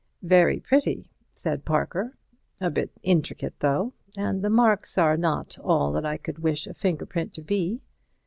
[0.23, 2.17] "Very pretty," said Parker.
[2.59, 6.73] "A bit intricate, though, and the marks are not all that I could wish a
[6.73, 7.83] finger print to be."